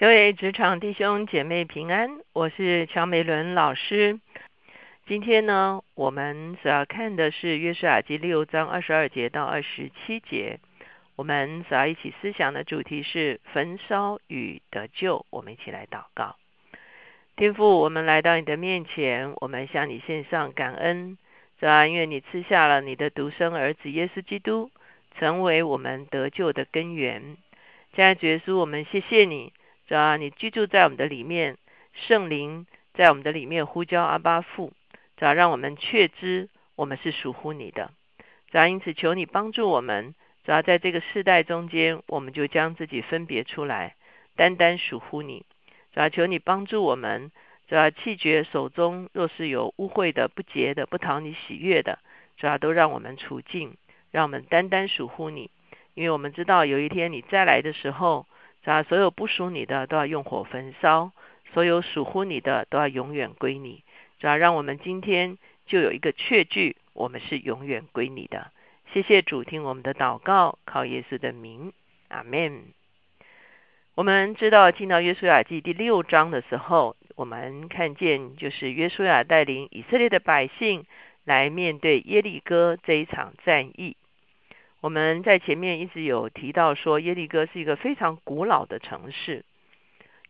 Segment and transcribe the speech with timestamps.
[0.00, 4.18] 各位职场弟兄姐妹平安，我是乔美伦老师。
[5.06, 10.58] 今天呢，我们所要看的是约书亚记六章二十二节到二十七节。
[11.16, 15.26] 我们所要一起思想的主题是焚烧与得救。
[15.28, 16.36] 我们一起来祷告。
[17.36, 21.18] 天父，我们来到你的面前，我们向你献上感恩。
[21.58, 24.70] 主啊，因为你赐下了你的独生儿子耶稣基督，
[25.18, 27.36] 成为我们得救的根源。
[27.94, 29.52] 现在，主耶稣，我们谢谢你。
[29.90, 31.58] 主啊，你居住在我们的里面，
[31.92, 34.72] 圣灵在我们的里面呼叫阿巴父，
[35.16, 37.90] 主啊，让我们确知我们是属乎你的。
[38.52, 40.14] 主啊，因此求你帮助我们，
[40.44, 43.96] 主啊，在这个世代中间，我们就将自己分别出来，
[44.36, 45.44] 单单属乎你。
[45.92, 47.32] 主啊，求你帮助我们，
[47.66, 51.98] 主啊，弃绝手中若是有污秽的、不洁的、不讨你喜悦的，
[52.36, 53.76] 主啊，都让我们除尽，
[54.12, 55.50] 让我们单单属乎你。
[55.94, 58.24] 因为我们知道有一天你再来的时候。
[58.64, 61.12] 啊，所有不属你的都要用火焚烧，
[61.52, 63.82] 所有属乎你的都要永远归你。
[64.18, 68.52] 主要让我们今天就有一个确据，我们是永远归你的。
[68.92, 71.72] 谢谢主，听我们的祷告，靠耶稣的名，
[72.08, 72.64] 阿门。
[73.94, 80.86] 我们知道进到约书亚记第六章的时候，我们看见就是约书亚带领以色列的百姓
[81.24, 83.96] 来面对耶利哥这一场战役。
[84.80, 89.44] 我们在前面一直有提到说，耶利哥是一个非常古老的城市。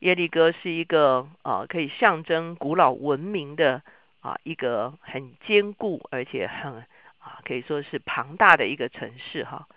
[0.00, 3.82] 耶利哥是一个啊，可以象征古老文明的
[4.20, 6.72] 啊一个很坚固而且很
[7.18, 9.68] 啊可以说是庞大的一个城市哈。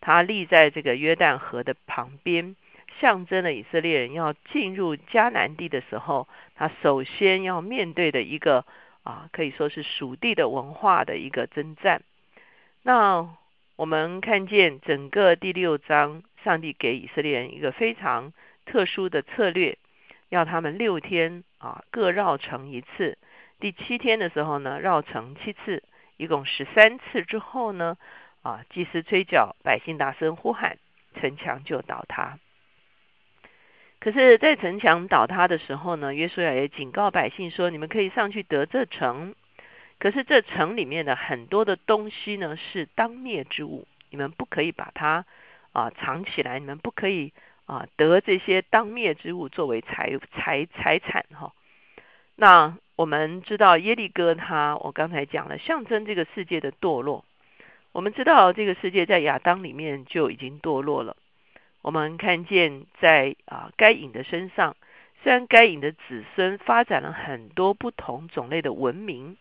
[0.00, 2.56] 它立在这个约旦河的旁边，
[3.00, 8.64] 象征了以色列人要进入迦南地的时候，他首先要面对的一个
[9.04, 12.02] 啊可以说是属地的文化的一个征战。
[12.82, 13.28] 那
[13.76, 18.32] 我们看见整个第六章，上帝给以色列人一个非常
[18.64, 19.76] 特殊的策略，
[20.30, 23.18] 要他们六天啊各绕城一次。
[23.60, 25.82] 第七天的时候呢，绕城七次，
[26.16, 27.98] 一共十三次之后呢，
[28.40, 30.78] 啊祭司吹角，百姓大声呼喊，
[31.20, 32.38] 城墙就倒塌。
[34.00, 39.34] 可是，在城墙倒塌的时候呢，约书亚也警告百姓说：“你们可以上去得这城。”
[39.98, 45.24] 可是这城里面的很多的东西呢，是当灭之物，你们不可以把它
[45.72, 47.32] 啊藏起来，你们不可以
[47.64, 51.52] 啊得这些当灭之物作为财财财产哈。
[52.34, 57.24] 那我们知道耶利哥他，我刚才讲了，象征这个世界的堕落。
[57.92, 61.16] 我们知道这个世界在亚当里面就已经堕落了。
[61.80, 64.76] 我们看见在啊该隐的身上，
[65.22, 69.38] 虽然该隐的子孙发展了很多不同种类的文明。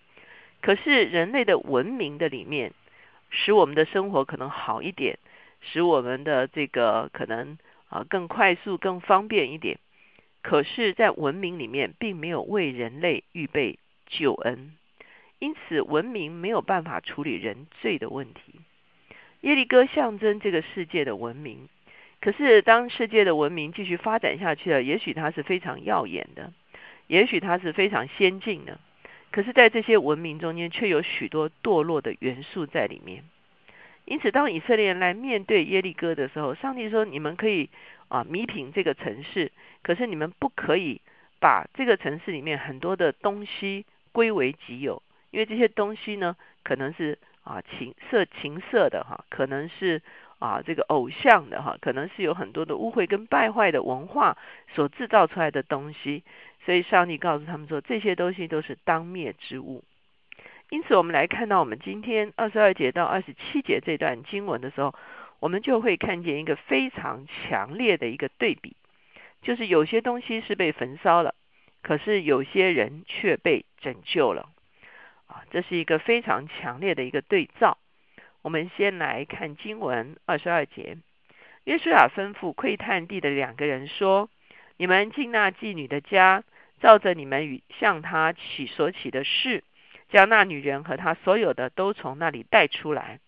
[0.65, 2.71] 可是人类的文明的里面，
[3.29, 5.19] 使我们的生活可能好一点，
[5.61, 9.77] 使我们的这个可能啊更快速、更方便一点。
[10.41, 13.77] 可是，在文明里面，并没有为人类预备
[14.07, 14.71] 救恩，
[15.37, 18.59] 因此文明没有办法处理人罪的问题。
[19.41, 21.69] 耶利哥象征这个世界的文明，
[22.19, 26.51] 可是当世界的文明继续发展下去了，也许它是非常耀眼的，
[27.05, 28.79] 也许它是非常先进的。
[29.35, 33.25] 可是，在这些文明中间，却有许多堕落的元素在里面。
[34.05, 37.69] 因此，当以色列人来面对耶利哥的时候，上帝说：“你们可以
[38.07, 39.51] 啊，弥平这个城市，
[39.83, 41.01] 可是你们不可以
[41.41, 50.01] 把这个城市里面很多的东西归为己有，因为这些东西呢，可能是啊情色情色的哈，可能是
[50.39, 54.37] 啊这个偶像的哈，可能是有很多的污秽跟败坏的文化
[54.73, 56.23] 所制造出来的东西。”
[56.65, 59.83] 所以上帝告诉他们说，这些东西都是当灭之物。
[60.71, 64.95] 因此，我们来看到我们今天二十二节到二十七节这段经文的时候，
[65.39, 68.75] 我们就会看见一个非常强烈的一个对比，
[69.43, 71.35] 就是有些东西是被焚烧了，
[71.83, 74.49] 可是有些人却被拯救了。
[75.27, 77.77] 啊，这是一个非常强烈的一个对照。
[78.41, 80.97] 我们先来看经文二十二节，
[81.65, 84.29] 约书亚吩咐窥探地的两个人说
[84.77, 86.43] ：“你们进那妓女的家。”
[86.85, 89.63] 照着你们与向他起所起的事，
[90.11, 93.19] 将那女人和他所有的都从那里带出来。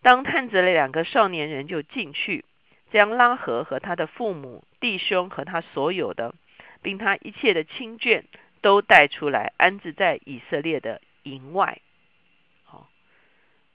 [0.00, 2.44] 当探子的两个少年人就进去，
[2.92, 6.36] 将拉合和他的父母、弟兄和他所有的，
[6.82, 8.22] 并他一切的亲眷
[8.60, 11.78] 都带出来，安置在以色列的营外。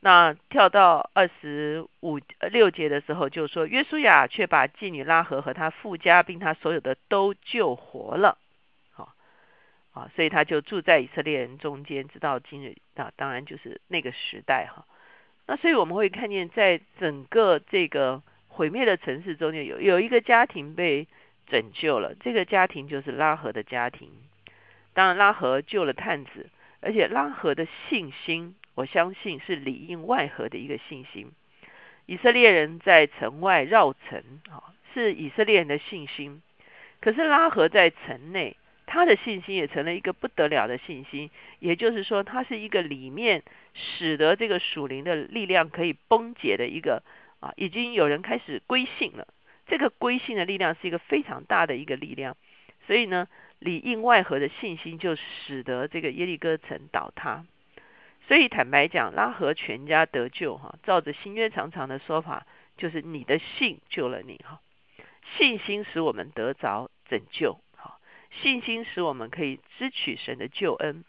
[0.05, 2.19] 那跳到二十五
[2.51, 8.37] 六节的时候，就说约书亚却把妓女拉合和他富家，并他所有的都救活了。
[8.91, 9.13] 好，
[9.93, 12.75] 啊，所以他就住在以色列人中间，直到今日。
[12.95, 14.83] 那当然就是那个时代哈。
[15.47, 21.07] 那所以我们会看见，在整个这个毁灭的城市中间，有有一个家庭被
[21.47, 24.11] 拯救了这个家庭，就是拉合的家庭。
[24.93, 26.49] 当然，拉合救了探子，
[26.81, 31.31] 而且拉合的信心，我相信是里应外合的一个信心。
[32.05, 36.41] 以色列人在城外绕城，啊，是以色列人的信心。
[36.99, 41.29] 可是拉合在城内，他的信心也成了一个不得了的信心。
[41.59, 43.43] 也就是说，他是一个里面
[43.73, 47.03] 使得这个属灵的力量可以崩解的一个
[47.39, 49.27] 啊，已经有人开始归信了。
[49.67, 52.35] 这个归信的力量是一个非常大的一个力量。
[52.87, 53.27] 所以呢。
[53.59, 57.45] 里应外合的信心，就使得这个耶利哥城倒塌。
[58.27, 62.45] 所以坦白讲，拉合全家得救哈，照着新约常常的说法，
[62.77, 64.59] 就是你的信救了你哈。
[65.37, 67.99] 信心使我们得着拯救，哈，
[68.31, 71.03] 信心使我们可以支取神的救恩。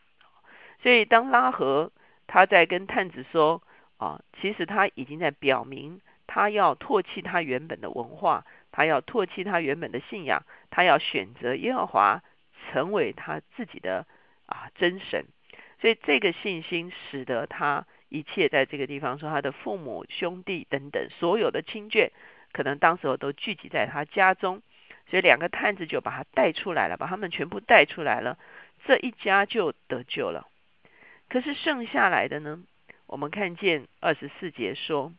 [0.83, 1.93] 所以当拉合
[2.27, 3.63] 他在跟探子说
[3.97, 12.23] 啊，其实他已经在表明，他要唾弃他原本的文化，他要唾弃他原本的信仰，他要选择耶和华。
[12.73, 14.07] 成为他自己的
[14.47, 15.27] 啊真神，
[15.85, 22.09] 所以这个信心使得他一切在这个地方说他的父母兄弟等等所有的亲眷，
[22.53, 24.63] 可能当时候都聚集在他家中，
[25.11, 28.39] 所以两个探子就把他带出来了，把他们全部带出来了，
[28.87, 30.49] 这一家就得救了。
[31.29, 32.63] 可是剩下来的呢，
[33.07, 35.13] 我们看见二十四节说，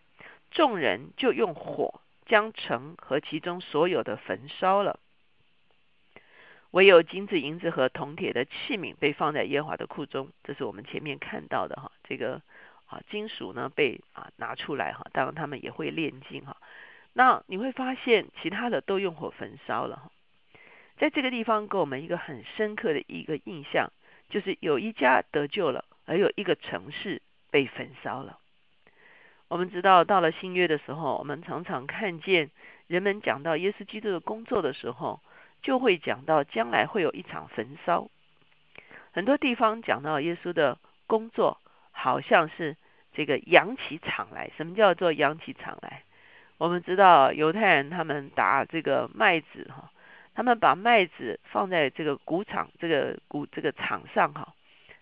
[0.49, 4.99] 众人就用火将城和其中所有的焚烧了。
[6.75, 11.89] 唯有金子、银子和铜铁的器皿被放在耶和华的库中，这是我们前面看到的哈。
[12.03, 12.41] 这个
[12.87, 16.57] 啊金属呢被啊拿出来哈，当然他们也会炼金哈。
[17.13, 20.11] 那你会发现其他的都用火焚烧了哈。
[20.97, 23.93] 在这个地方给我们一个很深刻的一个印象，
[24.27, 28.37] 就是有一家得救了，而有一个城市被焚烧了。
[29.47, 32.51] 我们知道到了新约的时候，我们常常看见
[32.87, 35.21] 人们讲到耶稣基督的工作的时候。
[35.65, 38.07] 就会讲到将来会有一场焚烧，
[39.11, 40.77] 很多地方讲到耶稣的
[41.07, 41.59] 工作，
[41.91, 42.77] 好像是
[43.13, 44.51] 这个扬起场来。
[44.57, 46.03] 什么叫做扬起场来？
[46.59, 49.89] 我们知道犹太人他们打这个麦子哈，
[50.35, 54.53] 他们把麦子放在这个谷场这个谷这个场上哈，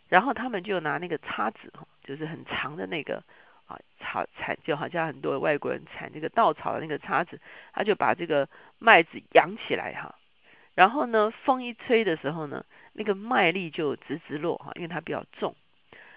[0.07, 3.21] 然后他们就拿那个叉子哈，就是很长的那个
[3.67, 7.37] 啊草铲，就好像很多外国人铲这个稻草的那个叉子，
[7.73, 8.47] 他就把这个
[8.79, 10.15] 麦子扬起来哈。
[10.75, 15.55] 然后呢，风一吹的时候呢，那个麦粒就直直落哈，因为它比较重。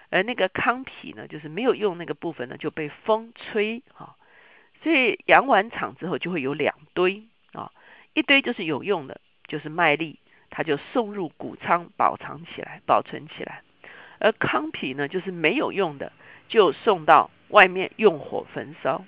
[0.09, 4.17] 而那个糠皮呢，就是没有用那个部分呢，就被风吹哈。
[4.83, 7.71] 所以扬完场之后，就会有两堆啊，
[8.15, 10.19] 一堆就是有用的，就是麦粒，
[10.49, 13.63] 它就送入谷仓保藏起来、保存起来。
[14.21, 16.13] 而糠皮呢，就是没有用的，
[16.49, 19.05] 就送到外面用火焚烧。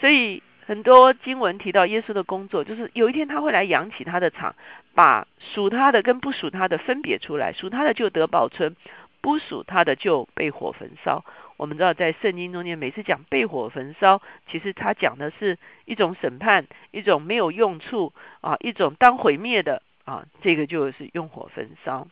[0.00, 0.42] 所以。
[0.70, 4.54] 很多经文提到耶稣的工作，就是有一天他会来扬起他的场，
[4.94, 8.76] 把属他的跟不属他的分别出来，属他的就得保存，
[9.20, 11.24] 不属他的就被火焚烧。
[11.56, 22.06] 我们知道在圣经中间，每次讲被火焚烧，其实他讲的是一种审判，一种没有用处啊，一种当毁灭的啊，这个就是用火焚烧。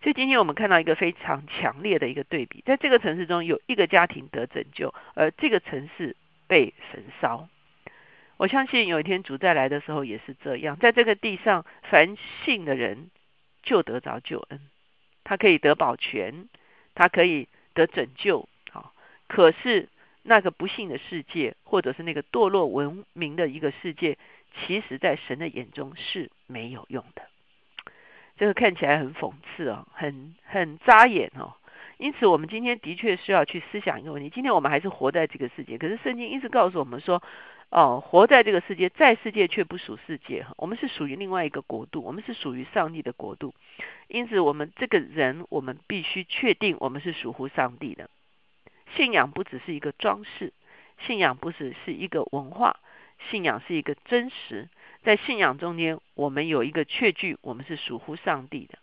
[0.00, 6.14] 所以今天我们看到一个非常强烈的一个对比，在这个城市中有一个家庭得拯救，而这个城市
[6.46, 7.48] 被焚烧。
[8.40, 13.10] 我相信有一天主再来的时候也是这样，在这个地上，凡信的人
[13.62, 14.58] 就得着救恩，
[15.24, 16.48] 他可以得保全，
[16.94, 18.48] 他可以得拯救。
[18.70, 18.94] 好，
[19.28, 19.90] 可是
[20.22, 24.16] 那个不幸的世界，或者是那个堕落文明的一个世界，
[24.54, 27.20] 其实在神的眼中是没有用的。
[28.38, 31.52] 这个看起来很讽刺哦，很很扎眼哦。
[31.98, 37.22] 因此，我们今天的确是要去思想一个问题：今天我们还是活在这个世界，可是圣经一直告诉我们说。
[37.70, 40.44] 哦，活在这个世界，在世界却不属世界。
[40.56, 43.54] 我们是属于另外一个国度，我们是属于上帝的国度。
[44.08, 48.10] 因此，我们这个人，我们必须确定我们是属乎上帝的。
[48.96, 50.52] 信仰不只是一个装饰，
[51.06, 52.80] 信仰不只是一个文化，
[53.30, 54.68] 信仰是一个真实。
[55.04, 58.80] 在信仰中间，我们有一个确据，我们是属乎上帝的。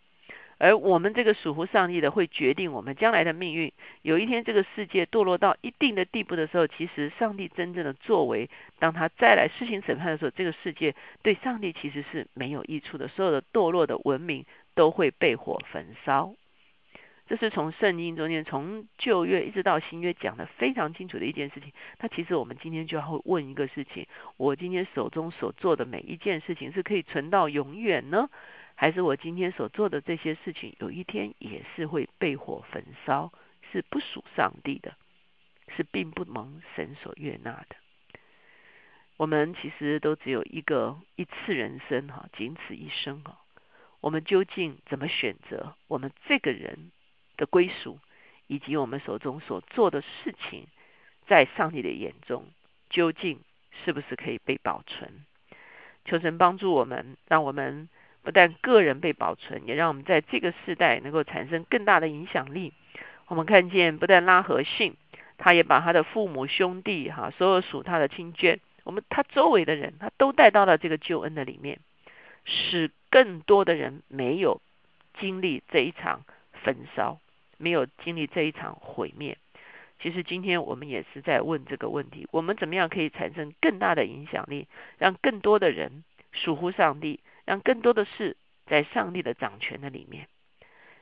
[0.59, 3.71] 而我们这个属乎上帝的，会决定我们将来的命运。
[4.01, 8.49] 有一天，这个世界堕落到一定的地步的时候，其实上帝真正的作为，
[8.79, 13.07] 当他再来施行审判的时候，这个世界对上帝其实是没有益处的。
[13.07, 16.33] 所有的堕落的文明都会被火焚烧。
[17.29, 21.73] 这是从圣经中间，从旧约一直到新约讲的非常清楚的一件事情。
[21.99, 28.29] 那其实我们今天就要问一个事情：我今天手中所做的每一件事情，是可以存到永远呢？
[28.79, 33.33] 还是我今天所做的这些事情，有一天也是会被火焚烧，
[33.71, 34.95] 是不属上帝的，
[35.75, 37.75] 是并不蒙神所悦纳的。
[39.17, 43.39] 我们其实都只有一个一次人生哈，仅此一生哈。
[43.99, 46.91] 我们究竟怎么选择我们这个人
[47.35, 47.99] 的归属，
[48.45, 50.67] 以及我们手中所做的事情，
[51.25, 52.45] 在上帝的眼中
[52.91, 53.39] 究竟
[53.83, 55.25] 是不是可以被保存？
[56.05, 57.89] 求神帮助我们，让我们
[58.27, 62.73] 不但个人被保存，也让我们在这个时代能够产生更大的影响力。
[63.27, 64.97] 我们看见，不但拉和信，
[65.37, 68.59] 他也把他的父母兄弟哈，所有属他的亲眷。
[68.83, 71.79] 我们他周围的人，他都带到了这个救恩的里面，
[72.43, 74.59] 使更多的人没有
[75.17, 77.21] 经历这一场焚烧，
[77.57, 79.37] 没有经历这一场毁灭。
[80.01, 84.67] 其实今天我们也是在问这个问题：我们怎么样可以产生更大的影响力，
[84.97, 86.03] 让更多的人
[86.33, 88.37] 属乎上帝，让更多的事
[88.67, 90.27] 在上帝的掌权的里面？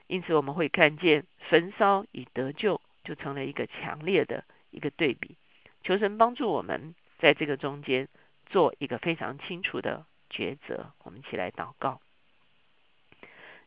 [0.07, 5.35] 因此，我们会看见焚烧与得救就成了一个强烈的一个对比。
[5.83, 6.95] 求神帮助我们。
[7.17, 8.09] 在这个中间
[8.45, 12.01] 做一个非常清楚的抉择，我们一起来祷告。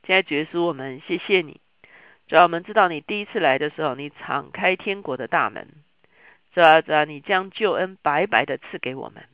[0.07, 1.59] 现在耶稣，我们谢谢你，
[2.29, 5.67] 主要我们知道你第一次来的时候，你敞开天国的大门，
[6.53, 9.25] 主要主要你将救恩白白的赐给我们，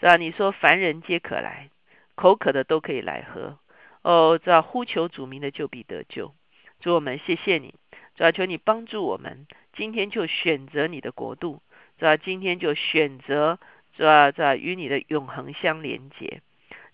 [0.00, 1.68] 主要你说凡人皆可来，
[2.14, 3.58] 口渴的都可以来喝，
[4.02, 6.34] 哦，主要呼求主名的就必得救。
[6.80, 7.74] 主我们谢谢你，
[8.14, 11.60] 主要求你帮助我们，今天就选择你的国度。
[11.96, 12.16] 是吧？
[12.16, 13.56] 今天就选择
[13.96, 14.32] 是吧？
[14.32, 16.42] 在与你的永恒相连接，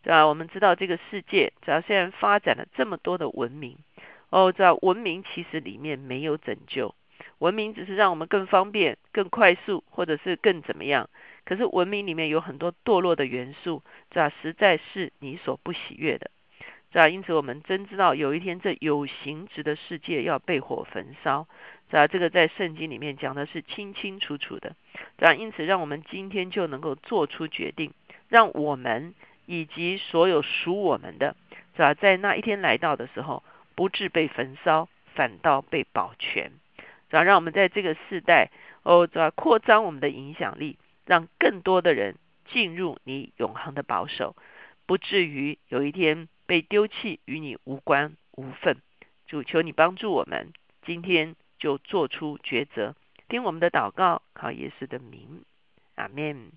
[0.03, 0.27] 对吧？
[0.27, 3.79] 我们知道这个世界，只要虽然发展了这么多的文明，
[4.29, 6.95] 哦，知道文明其实里面没有拯救，
[7.41, 11.09] 文明只是让我们更方便、更快速，或者是更怎么样。
[11.45, 13.83] 可是文明里面有很多堕落的元素，
[14.13, 14.33] 是吧？
[14.41, 16.31] 实在是你所不喜悦的。
[16.93, 17.09] 是吧？
[17.09, 21.49] 因此，我们真知道有一天这有形质的世界要被火焚烧。
[21.89, 22.07] 是吧？
[22.07, 24.77] 这个在圣经里面讲的是清清楚楚的。
[25.17, 27.93] 这样，因此，让我们今天就能够做出决定，
[28.29, 29.15] 让我们
[29.47, 31.35] 以及所有属我们的，
[31.75, 31.95] 是吧？
[31.95, 33.43] 在那一天来到的时候，
[33.75, 36.53] 不致被焚烧，反倒被保全。
[37.11, 37.23] 是吧？
[37.23, 38.51] 让我们在这个世代，
[38.85, 39.31] 哦，是吧？
[39.31, 44.35] 扩张我们的影响力，让更多的人进入你永恒的保守，
[44.87, 46.29] 不至于有一天。
[46.47, 48.79] 被丢弃与你无关无分，
[49.29, 50.53] 主求你帮助我们，
[50.83, 52.97] 今天就做出抉择，
[53.29, 55.45] 听我们的祷告，靠耶稣的名，
[55.95, 56.51] 阿门。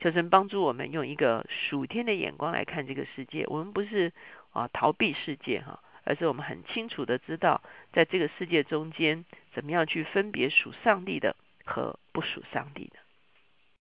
[0.00, 4.12] 求神帮助我们用一个属天的眼光来看这个世界，我们不是
[4.50, 7.62] 啊逃避世界哈，而是我们很清楚的知道，
[7.94, 13.09] 在这个世界中间，怎么样去分别属上帝的和不属上帝的。